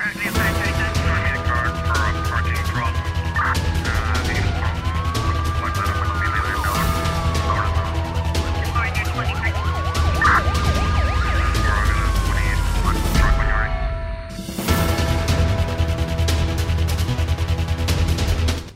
[0.00, 0.29] Bradley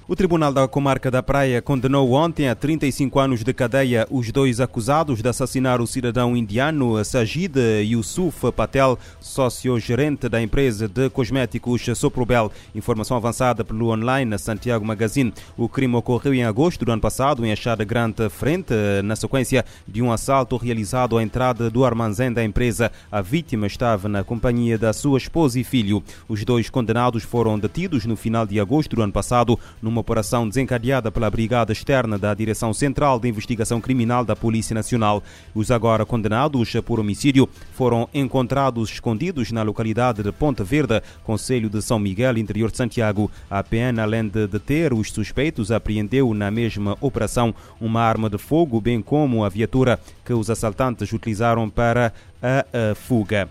[0.06, 4.60] O Tribunal da Comarca da Praia condenou ontem a 35 anos de cadeia os dois
[4.60, 12.52] acusados de assassinar o cidadão indiano Sajid Yusuf Patel, sócio-gerente da empresa de cosméticos Soprobel.
[12.74, 15.32] Informação avançada pelo online Santiago Magazine.
[15.56, 20.02] O crime ocorreu em agosto do ano passado em Achada Grande Frente, na sequência de
[20.02, 22.92] um assalto realizado à entrada do armazém da empresa.
[23.10, 26.04] A vítima estava na companhia da sua esposa e filho.
[26.28, 31.10] Os dois condenados foram detidos no final de agosto do ano passado numa operação desencadeada
[31.10, 35.22] pela Brigada Externa da Direção Central de Investigação Criminal da Polícia Nacional.
[35.54, 41.80] Os agora condenados por homicídio foram encontrados escondidos na localidade de Ponte Verde, Conselho de
[41.82, 43.30] São Miguel, interior de Santiago.
[43.50, 48.80] A PN, além de deter os suspeitos, apreendeu na mesma operação uma arma de fogo,
[48.80, 53.48] bem como a viatura que os assaltantes utilizaram para a fuga.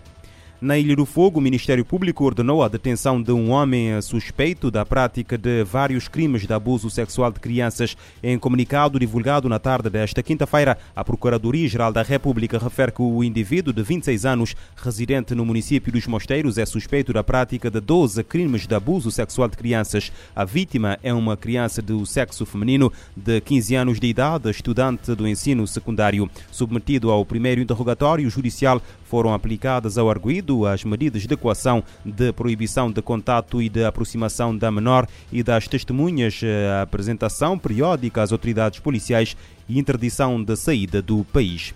[0.64, 4.82] Na Ilha do Fogo, o Ministério Público ordenou a detenção de um homem suspeito da
[4.82, 7.94] prática de vários crimes de abuso sexual de crianças.
[8.22, 13.74] Em comunicado divulgado na tarde desta quinta-feira, a Procuradoria-Geral da República refere que o indivíduo
[13.74, 18.66] de 26 anos, residente no município dos Mosteiros, é suspeito da prática de 12 crimes
[18.66, 20.10] de abuso sexual de crianças.
[20.34, 25.28] A vítima é uma criança do sexo feminino de 15 anos de idade, estudante do
[25.28, 26.26] ensino secundário.
[26.50, 28.80] Submetido ao primeiro interrogatório judicial,
[29.14, 34.56] foram aplicadas ao arguído as medidas de equação de proibição de contato e de aproximação
[34.56, 36.40] da menor e das testemunhas,
[36.78, 39.36] a apresentação periódica às autoridades policiais
[39.68, 41.74] e interdição de saída do país.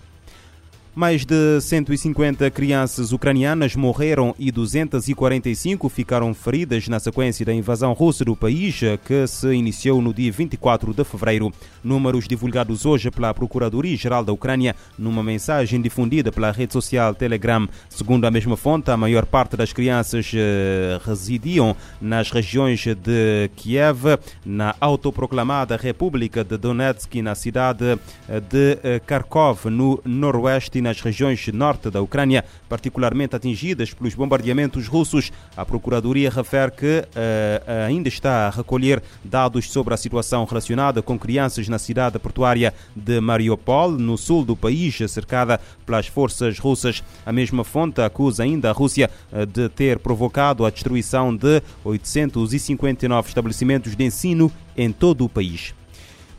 [0.95, 8.25] Mais de 150 crianças ucranianas morreram e 245 ficaram feridas na sequência da invasão russa
[8.25, 11.53] do país, que se iniciou no dia 24 de fevereiro.
[11.83, 17.69] Números divulgados hoje pela Procuradoria-Geral da Ucrânia numa mensagem difundida pela rede social Telegram.
[17.87, 24.17] Segundo a mesma fonte, a maior parte das crianças eh, residiam nas regiões de Kiev,
[24.43, 30.81] na autoproclamada República de Donetsk e na cidade eh, de eh, Kharkov, no noroeste e
[30.81, 35.31] nas regiões norte da Ucrânia, particularmente atingidas pelos bombardeamentos russos.
[35.55, 41.19] A Procuradoria refere que uh, ainda está a recolher dados sobre a situação relacionada com
[41.19, 47.03] crianças na cidade portuária de Mariupol, no sul do país, cercada pelas forças russas.
[47.25, 49.09] A mesma fonte acusa ainda a Rússia
[49.53, 55.73] de ter provocado a destruição de 859 estabelecimentos de ensino em todo o país.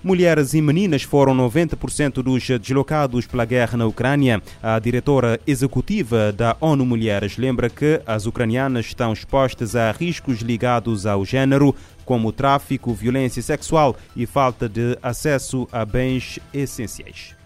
[0.03, 4.41] Mulheres e meninas foram 90% dos deslocados pela guerra na Ucrânia.
[4.62, 11.05] A diretora executiva da ONU Mulheres lembra que as ucranianas estão expostas a riscos ligados
[11.05, 17.40] ao género, como tráfico, violência sexual e falta de acesso a bens essenciais.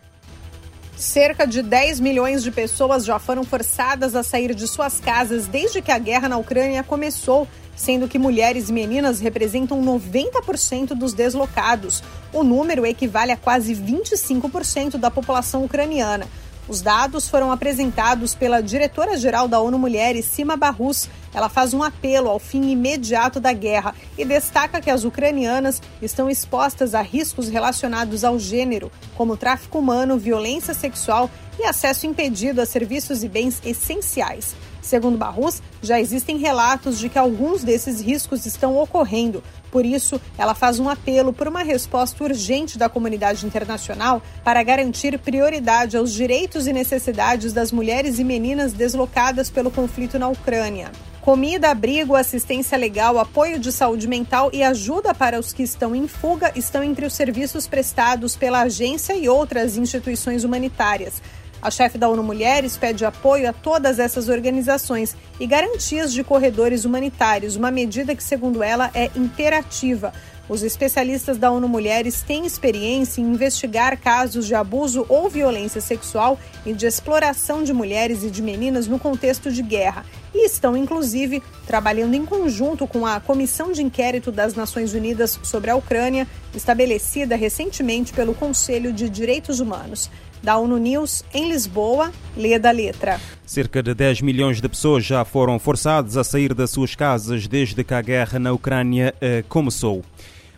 [0.97, 5.83] Cerca de 10 milhões de pessoas já foram forçadas a sair de suas casas desde
[5.83, 12.03] que a guerra na Ucrânia começou sendo que mulheres e meninas representam 90% dos deslocados.
[12.33, 16.27] O número equivale a quase 25% da população ucraniana.
[16.67, 21.09] Os dados foram apresentados pela diretora-geral da ONU Mulheres, Sima Barrus.
[21.35, 26.31] Ela faz um apelo ao fim imediato da guerra e destaca que as ucranianas estão
[26.31, 31.29] expostas a riscos relacionados ao gênero, como tráfico humano, violência sexual
[31.59, 34.55] e acesso impedido a serviços e bens essenciais.
[34.85, 39.43] Segundo Barrus, já existem relatos de que alguns desses riscos estão ocorrendo.
[39.71, 45.19] Por isso, ela faz um apelo por uma resposta urgente da comunidade internacional para garantir
[45.19, 50.93] prioridade aos direitos e necessidades das mulheres e meninas deslocadas pelo conflito na Ucrânia.
[51.25, 56.07] Comida, abrigo, assistência legal, apoio de saúde mental e ajuda para os que estão em
[56.07, 61.23] fuga estão entre os serviços prestados pela agência e outras instituições humanitárias.
[61.63, 66.85] A chefe da ONU Mulheres pede apoio a todas essas organizações e garantias de corredores
[66.85, 70.13] humanitários, uma medida que, segundo ela, é interativa.
[70.47, 76.39] Os especialistas da ONU Mulheres têm experiência em investigar casos de abuso ou violência sexual
[76.67, 80.05] e de exploração de mulheres e de meninas no contexto de guerra.
[80.35, 85.71] E estão, inclusive, trabalhando em conjunto com a Comissão de Inquérito das Nações Unidas sobre
[85.71, 90.11] a Ucrânia, estabelecida recentemente pelo Conselho de Direitos Humanos
[90.45, 93.19] da ONU News em Lisboa, lê da letra.
[93.47, 97.83] Cerca de 10 milhões de pessoas já foram forçadas a sair das suas casas desde
[97.83, 100.05] que a guerra na Ucrânia eh, começou.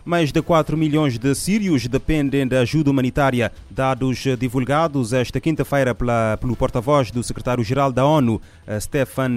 [0.07, 3.51] Mais de 4 milhões de sírios dependem da ajuda humanitária.
[3.69, 5.93] Dados divulgados esta quinta-feira
[6.39, 8.41] pelo porta-voz do secretário-geral da ONU,
[8.79, 9.35] Stefan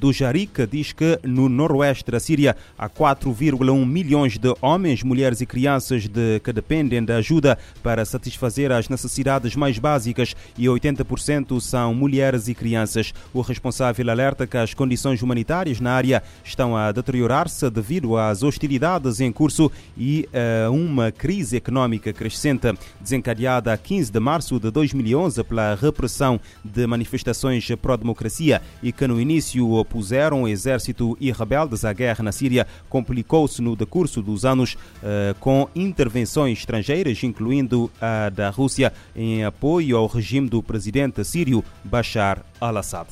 [0.00, 6.08] Dujarric, diz que no noroeste da Síria há 4,1 milhões de homens, mulheres e crianças
[6.08, 12.48] de, que dependem da ajuda para satisfazer as necessidades mais básicas e 80% são mulheres
[12.48, 13.14] e crianças.
[13.32, 19.20] O responsável alerta que as condições humanitárias na área estão a deteriorar-se devido às hostilidades
[19.20, 25.44] em curso e uh, uma crise económica crescente, desencadeada a 15 de março de 2011
[25.44, 31.92] pela repressão de manifestações pró-democracia e que no início opuseram o exército e rebeldes à
[31.92, 38.48] guerra na Síria, complicou-se no decurso dos anos uh, com intervenções estrangeiras, incluindo a da
[38.48, 43.08] Rússia, em apoio ao regime do presidente sírio Bashar al-Assad.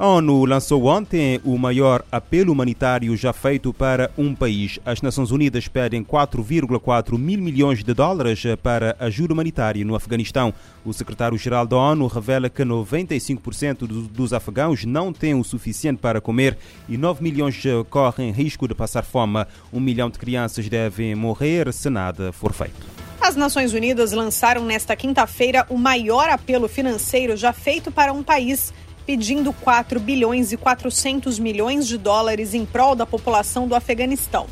[0.00, 4.78] A ONU lançou ontem o maior apelo humanitário já feito para um país.
[4.82, 10.54] As Nações Unidas pedem 4,4 mil milhões de dólares para ajuda humanitária no Afeganistão.
[10.86, 16.56] O secretário-geral da ONU revela que 95% dos afegãos não têm o suficiente para comer
[16.88, 19.44] e 9 milhões correm risco de passar fome.
[19.70, 23.00] Um milhão de crianças devem morrer se nada for feito.
[23.20, 28.72] As Nações Unidas lançaram nesta quinta-feira o maior apelo financeiro já feito para um país
[29.10, 34.46] pedindo 4 bilhões e 400 milhões de dólares em prol da população do Afeganistão.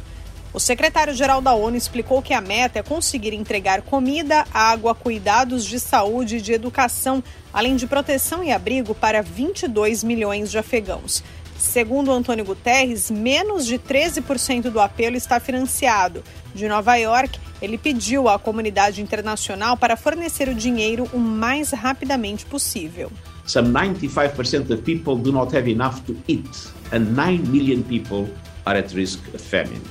[0.53, 5.79] O secretário-geral da ONU explicou que a meta é conseguir entregar comida, água, cuidados de
[5.79, 7.23] saúde e de educação,
[7.53, 11.23] além de proteção e abrigo para 22 milhões de afegãos.
[11.57, 16.25] Segundo Antônio Guterres, menos de 13% do apelo está financiado.
[16.53, 22.45] De Nova York, ele pediu à comunidade internacional para fornecer o dinheiro o mais rapidamente
[22.45, 23.13] possível.
[23.49, 26.47] Some 95% of people do not have enough to eat,
[26.93, 28.29] and 9 million people
[28.67, 29.83] are at risk of famine.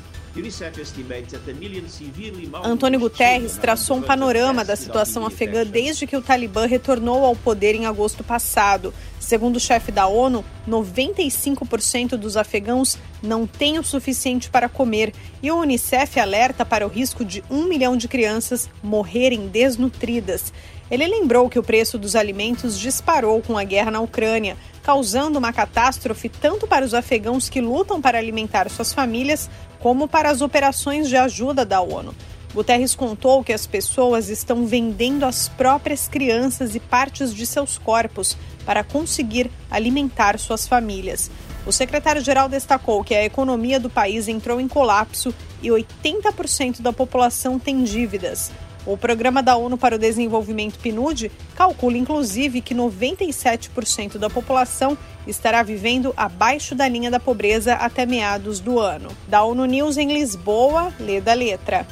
[2.63, 7.74] Antônio Guterres traçou um panorama da situação afegã desde que o Talibã retornou ao poder
[7.74, 8.94] em agosto passado.
[9.19, 15.12] Segundo o chefe da ONU, 95% dos afegãos não têm o suficiente para comer
[15.42, 20.53] e o Unicef alerta para o risco de um milhão de crianças morrerem desnutridas.
[20.89, 25.51] Ele lembrou que o preço dos alimentos disparou com a guerra na Ucrânia, causando uma
[25.51, 29.50] catástrofe tanto para os afegãos que lutam para alimentar suas famílias,
[29.80, 32.16] como para as operações de ajuda da ONU.
[32.54, 38.38] Guterres contou que as pessoas estão vendendo as próprias crianças e partes de seus corpos
[38.66, 41.30] para conseguir alimentar suas famílias.
[41.66, 47.60] O secretário-geral destacou que a economia do país entrou em colapso e 80% da população
[47.60, 48.51] tem dívidas.
[48.88, 54.98] O Programa da ONU para o Desenvolvimento PNUD calcula inclusive que 97% da população
[55.28, 59.10] estará vivendo abaixo da linha da pobreza até meados do ano.
[59.28, 61.86] Da ONU News em Lisboa, lê da letra.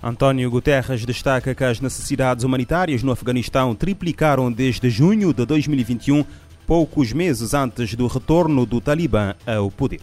[0.00, 6.24] António Guterres destaca que as necessidades humanitárias no Afeganistão triplicaram desde junho de 2021,
[6.64, 10.02] poucos meses antes do retorno do Talibã ao poder.